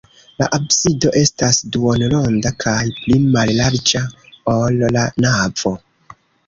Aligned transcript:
La 0.43 0.45
absido 0.57 1.11
estas 1.19 1.59
duonronda 1.75 2.55
kaj 2.65 2.79
pli 3.03 3.21
mallarĝa, 3.37 4.05
ol 4.59 4.85
la 4.99 5.09
navo. 5.29 5.79